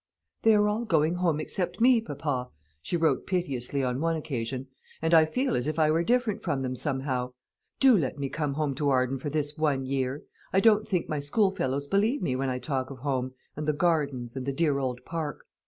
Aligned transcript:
"They 0.41 0.55
are 0.55 0.67
all 0.67 0.83
going 0.85 1.13
home 1.17 1.39
except 1.39 1.79
me, 1.79 2.01
papa," 2.01 2.49
she 2.81 2.97
wrote 2.97 3.27
piteously 3.27 3.83
on 3.83 4.01
one 4.01 4.15
occasion, 4.15 4.65
"and 4.99 5.13
I 5.13 5.25
feel 5.25 5.55
as 5.55 5.67
if 5.67 5.77
I 5.77 5.91
were 5.91 6.01
different 6.03 6.41
from 6.41 6.61
them, 6.61 6.75
somehow. 6.75 7.33
Do 7.79 7.95
let 7.95 8.17
me 8.17 8.27
come 8.27 8.55
home 8.55 8.73
to 8.73 8.89
Arden 8.89 9.19
for 9.19 9.29
this 9.29 9.59
one 9.59 9.85
year. 9.85 10.23
I 10.51 10.59
don't 10.59 10.87
think 10.87 11.07
my 11.07 11.19
schoolfellows 11.19 11.85
believe 11.85 12.23
me 12.23 12.35
when 12.35 12.49
I 12.49 12.57
talk 12.57 12.89
of 12.89 12.97
home, 12.97 13.35
and 13.55 13.67
the 13.67 13.73
gardens, 13.73 14.35
and 14.35 14.47
the 14.47 14.53
dear 14.53 14.79
old 14.79 15.05
park. 15.05 15.45